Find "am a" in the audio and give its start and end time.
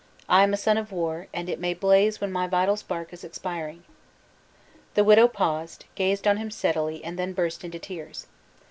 0.41-0.57